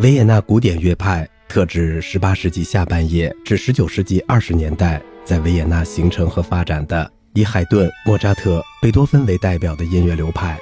[0.00, 10.58] 维也纳古典乐派特指18世纪下半叶至19世纪20年代在维也纳形成和发展的以海顿、莫扎特、贝多芬为代表的音乐流派。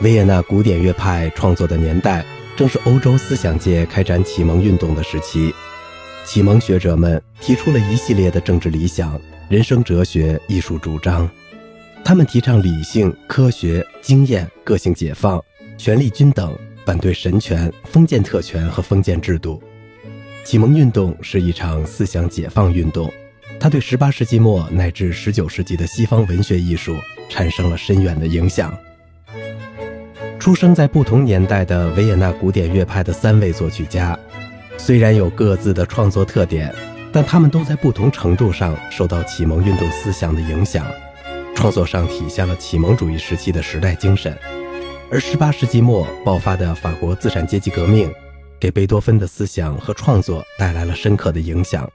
[0.00, 2.26] 维也纳古典乐派创作的年代，
[2.56, 5.54] 正是欧洲思想界开展启蒙运动的时期。
[6.24, 11.30] 启蒙学者们提出了一系列的政治理想、人生哲学、艺术主张。
[12.04, 15.40] 他们提倡理性、科学、经验、个性解放、
[15.78, 16.52] 权力均等，
[16.84, 19.62] 反对神权、封建特权和封建制度。
[20.44, 23.10] 启蒙运动是一场思想解放运动，
[23.58, 26.94] 它对18世纪末乃至19世纪的西方文学艺术
[27.30, 28.76] 产生了深远的影响。
[30.38, 34.18] 出生在不同年代的维也纳古典乐派的三位作曲家，
[34.76, 36.74] 虽然有各自的创作特点，
[37.10, 40.86] 但他们都在不同程度上受到启蒙运动思想的影响，
[41.54, 44.36] 创作上体现了启蒙主义时期的时代精神。
[45.14, 48.12] 而十八世纪末爆发的法国资产阶级革命，
[48.58, 51.88] 给贝多芬的思想和创作带来了深刻的影响。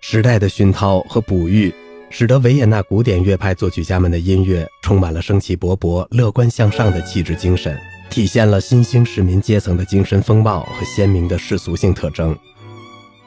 [0.00, 1.72] 时代的熏陶和哺育。
[2.10, 12.34] 使得维也纳古典乐派作曲家们的音乐充满了生气勃勃、乐观向上的气质精神，体现了新兴市民阶层的精神风貌和鲜明的世俗性特征。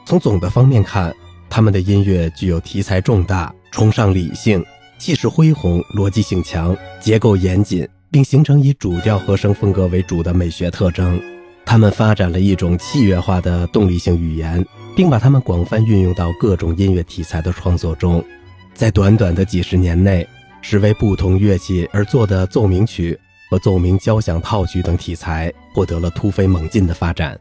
[0.04, 1.14] 从总的方面看，
[1.48, 4.62] 他们的音乐具有题材重大、崇尚理性、
[4.98, 11.20] 气势恢宏、逻辑性强、结构严谨，并形成以主调和声风格为主的美学特征。
[11.64, 18.22] 他们发展了一种器乐化的动力性语言，并把它们广泛运用到各种音乐题材的创作中。
[18.74, 20.26] 在短短的几十年内，
[20.60, 23.18] 是为不同乐器而作的奏鸣曲
[23.48, 27.38] 和奏鸣交响套曲等题材获得了突飞猛进的发展。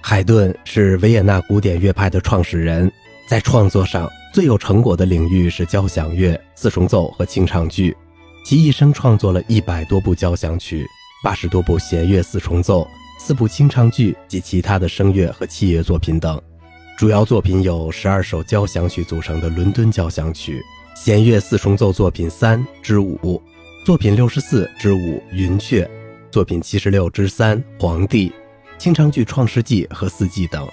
[0.00, 2.90] 海顿是维也纳古典乐派的创始人，
[3.26, 7.96] 在创作上最有成果的领域是交响乐、四重奏和清唱剧，
[8.44, 10.86] 其一生创作了一百多部交响曲、
[11.22, 16.40] 八十多部弦乐四重奏、四部清唱剧及其他的声乐和器乐作品等。
[16.96, 20.60] 主要作品有十二首交响曲组成的《伦敦交响曲》，
[21.00, 23.40] 弦乐四重奏作品三之五，
[23.84, 24.96] 作品六十四之五
[25.30, 25.84] 《云雀》，
[26.30, 28.30] 作品七十六之三《皇帝》，
[28.78, 30.66] 清唱剧《创世纪》和《四季》等。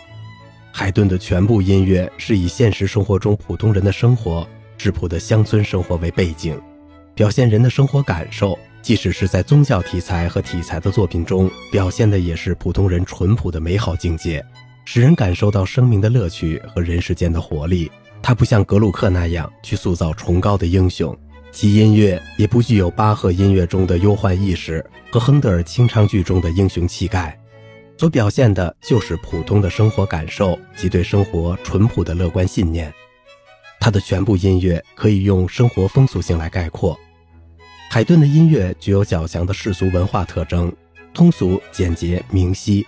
[0.71, 4.47] 海顿的全部音乐是以现实生活中普通人的生活、
[4.77, 6.59] 质朴的乡村生活为背景，
[7.15, 8.57] 表现人的生活感受。
[8.81, 14.45] 即使是在宗教题材和题材的作品中，表现的也是普通人淳朴的美好境界。
[14.85, 17.91] 使人感受到生命的乐趣和人世间的活力。
[18.21, 21.17] 他不像格鲁克那样去塑造崇高的英雄，
[21.51, 27.35] 其音乐也不具有巴赫音乐中的忧患意识和亨德尔清唱剧中的英雄气概，
[27.97, 32.93] 所表现的就是普通的生活感受及对生活淳朴的乐观信念。
[33.79, 36.95] 他的全部音乐可以用生活风俗性来概括。
[37.95, 40.69] 海顿的音乐具有较强的世俗文化特征，
[41.13, 42.85] 通俗、简洁、明晰。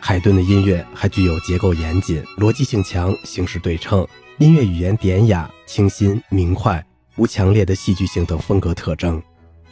[0.00, 4.06] 海顿的音乐还具有结构严谨、逻辑性强、形式对称、
[4.36, 6.84] 音乐语言典雅、清新明快、
[7.16, 9.22] 无强烈的戏剧性等风格特征。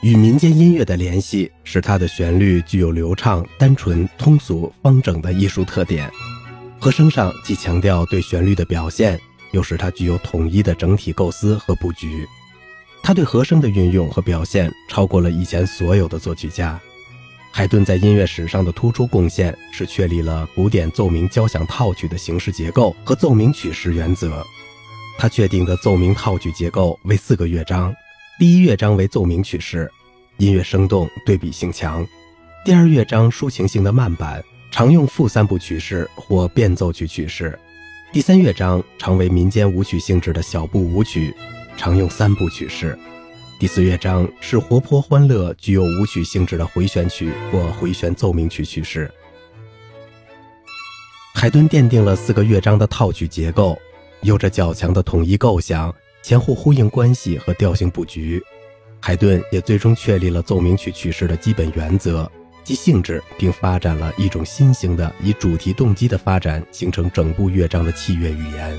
[0.00, 6.10] 与民间音乐的联系使它的旋律具有流畅、单纯、通俗、方整的艺术特点。
[6.80, 12.26] 和声上既强调对旋律的表现，又使它具有统一的整体构思和布局。
[13.02, 16.80] 他对和声的运用和表现超过了以前所有的作曲家。
[17.50, 24.42] 海顿在音乐史上的突出贡献是确立了古典奏鸣交响套曲的形式结构和奏鸣曲式原则。
[25.18, 27.94] 他确定的奏鸣套曲结构为四个乐章，
[28.38, 29.90] 第一乐章为奏鸣曲式，
[30.38, 32.02] 音乐生动，对比性强；
[32.64, 37.50] 第二乐章抒情性的慢板，常用副三部曲式或变奏曲曲式；
[38.10, 41.34] 第三乐章常为民间舞曲性质的小步舞曲，
[41.76, 42.98] 常用三部曲式。
[43.58, 49.10] 第四乐章是活泼欢乐、具有舞曲性质的回旋曲或回旋奏鸣曲曲式。
[51.34, 53.78] 海顿奠定了四个乐章的套曲结构，
[54.20, 58.42] 有着较强的统一构想、前后呼应关系和调性布局。
[59.00, 62.30] 海顿也最终确立了奏鸣曲曲式的基本原则
[62.62, 68.78] 及性质，并发展了一种新型的以主题动机的发展形成整部乐章的器乐语言。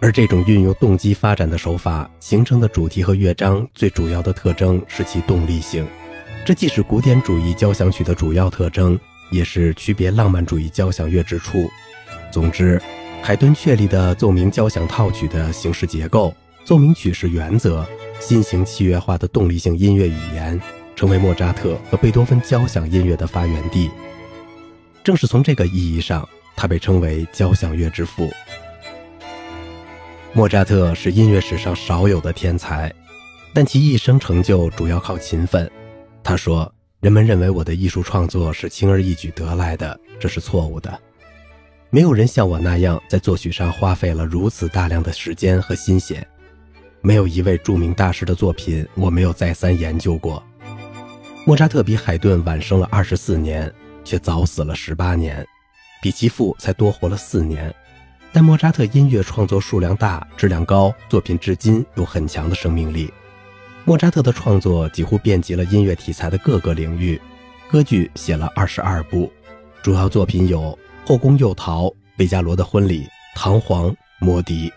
[0.00, 5.86] 而这种运用动机发展的手法形成的主题和乐章，最主要的特征是其动力性。
[6.44, 8.98] 这既是古典主义交响曲的主要特征，
[9.30, 11.68] 也是区别浪漫主义交响乐之处。
[12.30, 12.80] 总之，
[13.22, 16.32] 海顿确立的奏鸣交响套曲的形式结构、
[16.64, 17.84] 奏鸣曲式原则、
[18.20, 20.58] 新型器乐化的动力性音乐语言，
[20.94, 23.90] 成为莫扎特和贝多芬交响音乐的发源地。
[25.02, 28.30] 正是从这个意义上，他被称为交响乐之父。
[30.34, 32.92] 莫扎特是音乐史上少有的天才，
[33.54, 35.68] 但其一生成就主要靠勤奋。
[36.22, 40.96] 他说：“人们认为我的艺术创作是轻而易举得来的，这是错误的。
[41.90, 46.26] 没有人像我那样在作曲上花费了如此大量的时间和心血。
[47.00, 50.42] 没有一位著名大师的作品我没有再三研究过。
[51.46, 53.72] 莫扎特比海顿晚生了二十四年，
[54.04, 55.44] 却早死了十八年，
[56.02, 57.74] 比其父才多活了四年。
[58.32, 63.12] 但莫扎特音乐创作数量大、质量高，作品至今有很强的生命力。
[63.84, 67.20] 莫扎特的创作几乎遍及了音乐题材的各个领域，
[67.70, 69.32] 歌剧写了二十二部，
[69.82, 70.60] 主要作品有
[71.08, 71.86] 《后宫诱逃》
[72.18, 73.04] 《维加罗的婚礼》
[73.34, 74.68] 《唐璜》《魔笛》；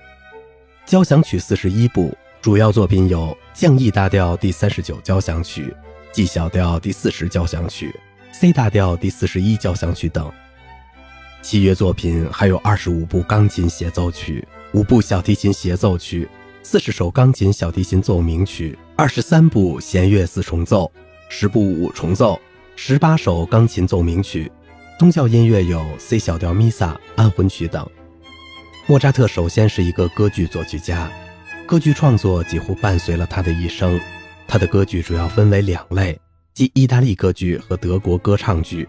[0.85, 5.75] 交响曲四十一部，主要作品有降 E 大调第三十九交响曲、
[6.13, 7.93] G 小调第四十交响曲、
[8.31, 10.31] C 大调第四十一交响曲等。
[11.41, 16.29] 器乐作品还有二十五部钢琴协奏曲、五部小提琴协奏曲、
[16.61, 18.77] 四十首钢琴小提琴奏鸣曲。
[18.95, 20.91] 二十三部弦乐四重奏，
[21.29, 22.39] 十部五重奏，
[22.75, 24.51] 十八首钢琴奏鸣曲。
[24.99, 27.89] 宗教音乐有 C 小调弥撒、安魂曲等。
[28.85, 31.11] 莫扎特首先是一个歌剧作曲家，
[31.65, 33.99] 歌剧创作几乎伴随了他的一生。
[34.47, 36.19] 他的歌剧主要分为两类，
[36.53, 38.87] 即意大利歌剧和德国歌唱剧。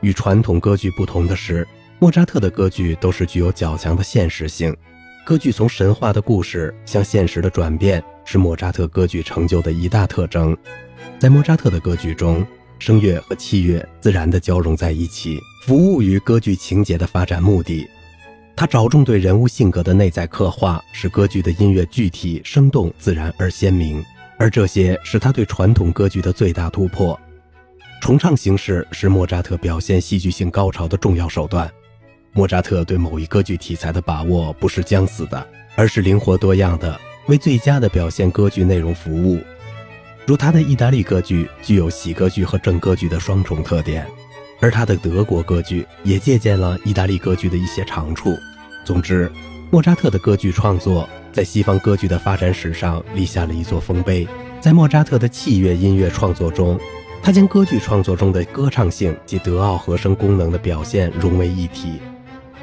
[0.00, 1.66] 与传统歌剧不同的是，
[1.98, 4.76] 莫扎特的歌剧都是具有较强的现实性。
[5.24, 8.02] 歌剧从神话的故事向现实的转变。
[8.30, 10.54] 是莫扎特歌剧成就的一大特征，
[11.18, 12.46] 在莫扎特的歌剧中，
[12.78, 17.88] 声乐和器乐自然地交融在一起，服务于歌剧情节的发展目的。
[18.54, 24.04] 他着重对人物性格的内在刻画，使歌剧的音乐具体、生动、自然而鲜明，
[24.38, 27.18] 而这些是他对传统歌剧的最大突破。
[28.02, 31.66] 重唱形式是莫扎特表现戏剧性高潮的重要手段。
[32.38, 35.44] 莫扎特对某一歌剧题材的把握不是僵死的，
[35.74, 36.96] 而是灵活多样的。
[37.26, 39.40] 为最佳的表现歌剧内容服务，
[40.24, 44.06] 如他的意大利歌剧具有喜歌剧和正歌剧的双重特点，
[44.60, 48.38] 而他的德国歌剧也借鉴了意大利歌剧的一些长处。
[48.84, 49.28] 总之，
[49.68, 54.28] 莫扎特的歌剧创作在西方歌剧的发展史上立下了一座丰碑。
[54.60, 56.78] 在莫扎特的器乐音乐创作中，
[57.20, 62.00] 他将歌剧创作中的歌唱性及德奥和声功能的表现融为一体。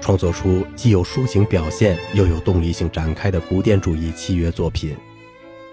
[0.06, 4.96] 创作出既有抒情表现又有动力性展开的古典主义器乐作品，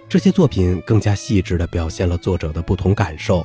[0.08, 3.44] 这些作品更加细致地表现了作者的不同感受。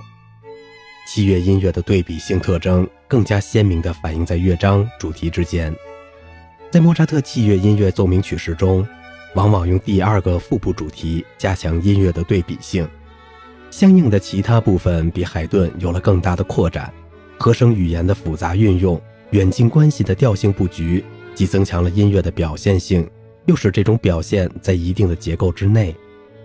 [1.06, 5.76] 器乐音乐的对比性特征更加鲜明地反映在乐章主题之间。
[6.72, 8.88] 在莫扎特器乐音乐奏鸣曲式中，
[9.36, 12.88] 往往用第二个副部主题加强音乐的对比性，
[13.70, 16.94] 相应的其他部分比海顿有了更大的扩展，
[17.38, 18.98] 和声语言的复杂运用。
[19.32, 21.04] 远近关系的调性布局，
[21.36, 23.06] 既增强了音乐的表现性，
[23.46, 25.94] 又使这种表现在一定的结构之内。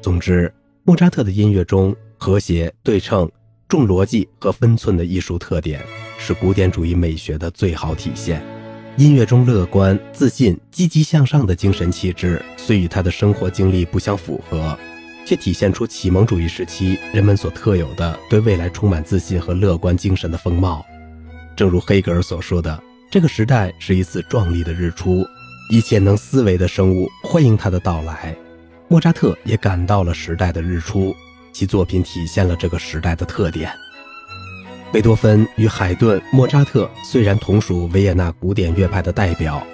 [0.01, 0.53] 总之，
[0.83, 3.31] 莫扎特的音乐中和谐、对称、
[3.69, 5.81] 重逻辑和分寸的艺术特点，
[6.19, 8.45] 是古典主义美学的最好体现。
[8.97, 14.77] 音乐中乐观、自信、积极向上的精神气质，虽与他的生活经历不相符合，
[15.25, 20.85] 却体现出启蒙主义时期人们所特有的对未来充满自信和乐观精神的风貌。
[21.57, 25.27] 正如黑格尔所说的，这个时代是一次壮丽的日出，
[25.71, 28.35] 一切能思维的生物欢迎它的到来。
[28.89, 31.15] 莫扎特也感到了时代的日出，
[31.53, 33.71] 其作品体现了这个时代的特点。
[34.93, 39.67] 贝多芬与海顿、莫扎特虽然同属维也纳古典乐派的代表，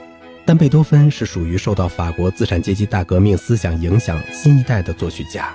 [0.44, 5.52] 但贝多芬是属于受到法国资产阶级大革命思想影响新一代的作曲家。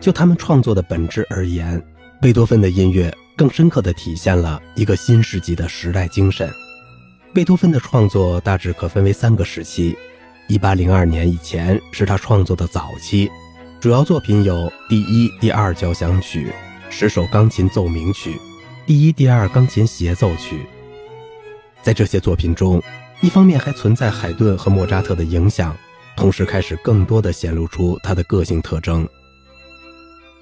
[0.00, 1.80] 就他们创作的本质而言，
[2.20, 3.12] 贝多芬的音乐。
[3.36, 6.50] 更深刻地体现了一个新世纪的时代精神。
[7.34, 9.94] 贝多芬的创作大致可分为三个时期
[10.48, 13.30] ：1802年以前是他创作的早期，
[13.78, 16.50] 主要作品有第一、第二交响曲、
[16.88, 18.40] 十首钢琴奏鸣曲、
[18.86, 20.64] 第一、第二钢琴协奏曲。
[21.82, 22.82] 在这些作品中，
[23.20, 25.76] 一方面还存在海顿和莫扎特的影响，
[26.16, 29.06] 同时开始更多地显露出他的个性特征。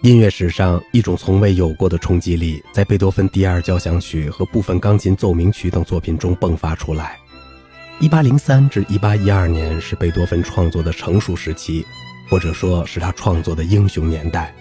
[0.04, 7.18] 音乐史上一种从未有过的冲击力，在贝多芬第二交响曲和部分钢琴奏鸣曲等作品中迸发出来。
[8.02, 11.86] 1803至1812年是贝多芬创作的成熟时期，
[12.28, 14.54] 或者说是他创作的英雄年代。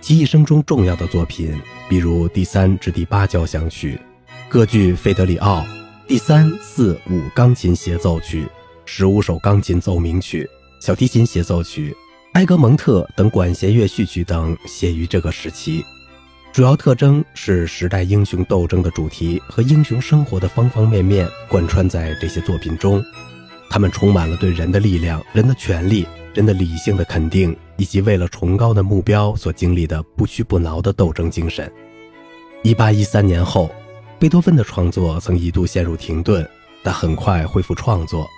[0.00, 4.00] 其一生中重要的作品，比如第三至第八交响曲、
[4.48, 5.62] 歌剧《费德里奥》、
[6.06, 8.46] 第三、四、五钢琴协奏曲、
[8.84, 10.48] 十五首钢琴奏鸣曲、
[10.80, 11.92] 小提琴协奏曲。
[12.36, 15.82] 埃格蒙特等管弦乐序曲等写于这个时期，
[16.52, 23.02] 主要特征是时代英雄斗争的主题和英雄生活的方方面面贯穿在这些作品中。
[23.70, 31.72] 他们充满了对人的力量、人的权利、人的理性的肯定，以及为了崇高的目标所经历的不屈不挠的斗争精神。
[32.62, 33.70] 一八一三年后，
[34.18, 36.46] 贝多芬的创作曾一度陷入停顿，
[36.84, 38.28] 但很快恢复创作，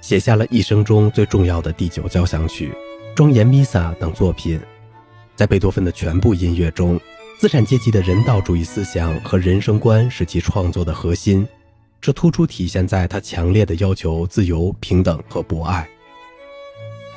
[0.00, 2.74] 写下了一生中最重要的第九交响曲、
[3.16, 4.60] 庄严弥撒等作品。
[5.34, 7.00] 在贝多芬的全部音乐中，
[7.38, 11.48] 资产阶级的人道主义思想和人生观是其创作的核心，
[11.98, 15.88] 这突出体现在他强烈的要求自由、平等和博爱。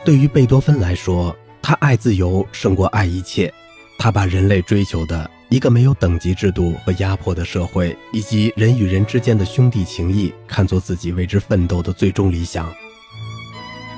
[0.06, 3.54] 对于贝多芬来说，他爱自由胜过爱一切。
[3.98, 12.74] 他把人类追求的一个没有等级制度和压迫的社会，以及人与人之间的兄弟情谊，看作自己为之奋斗的最终理想。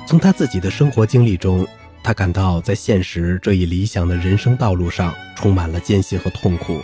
[0.04, 1.64] 从他自己的生活经历中，
[2.02, 6.80] 他感到在现实这一理想的人生道路上充满了艰辛和痛苦，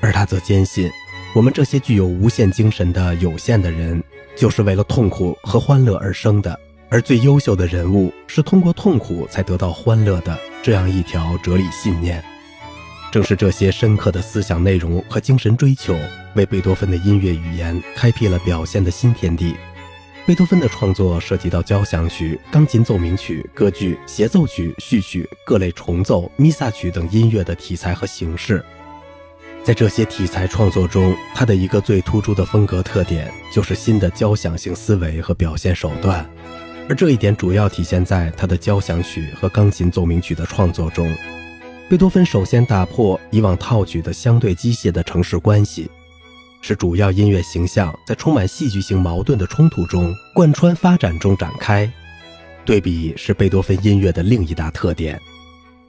[0.00, 0.90] 而他则坚信，
[1.34, 4.02] 我们这些具有无限精神的有限的人，
[4.36, 6.58] 就是为了痛苦和欢乐而生的。
[6.90, 12.24] 而最优秀的人物是通过痛苦才得到欢乐的这样一条哲理信念。
[13.10, 15.94] 正是这些深刻的思想内容和精神追求，
[16.34, 19.54] 为贝多芬的音乐语言开辟了表现的新天地。
[20.28, 28.62] 贝多芬的创作涉及到交响曲、钢琴奏鸣曲、歌剧、协奏曲、序曲、各类重奏、弥撒曲等音乐的题材和形式。
[29.64, 36.28] 在这些题材创作中，他的一个最突出的风格特点就是新的交响性思维和表现手段。
[36.90, 41.10] 而这一点主要体现在他的交响曲和钢琴奏鸣曲的创作中。
[41.88, 45.90] 贝多芬首先打破以往套曲的相对机械的城市关系，
[46.60, 51.90] 是主要音乐形象在充满戏剧性矛盾的冲突中贯穿发展中展开。
[52.64, 55.18] 对比是贝多芬音乐的另一大特点，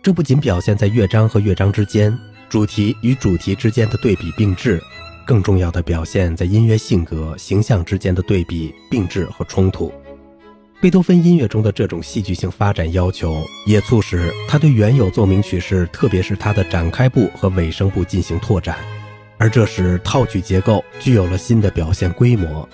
[0.01, 4.81] 这不仅表现在乐章和乐章之间、主题与主题之间的对比并置，
[5.25, 9.91] 更重要的表现在音乐性格、形象之间的对比并置和冲突。
[10.81, 18.77] 贝多芬音乐中的这种戏剧性发展要求，也促使他对原有奏鸣曲式，特别是他的展开部和尾声部进行拓展，
[19.39, 22.69] 而这时套曲结构具有了新的表现规模。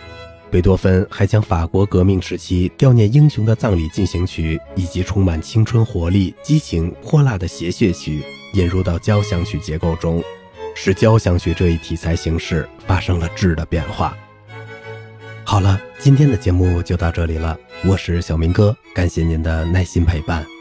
[0.51, 10.23] 贝多芬还将法国革命时期悼念英雄的葬礼进行曲，以及充满青春活力、激情、泼辣的谐谑曲引入到交响曲结构中，
[10.73, 14.15] 使交响曲这一题材形式发生了质的变化。
[15.43, 17.57] 好了，今天的节目就到这里了。
[17.83, 20.54] 我是小明哥，感谢您的耐心陪伴。